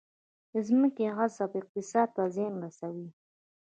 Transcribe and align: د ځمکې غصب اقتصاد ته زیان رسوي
د 0.51 0.53
ځمکې 0.67 1.05
غصب 1.17 1.51
اقتصاد 1.61 2.07
ته 2.15 2.23
زیان 2.35 2.53
رسوي 2.63 3.07